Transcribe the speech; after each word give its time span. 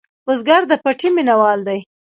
بزګر 0.25 0.61
د 0.69 0.73
پټي 0.83 1.07
مېنهوال 1.15 1.59
دی 1.67 1.79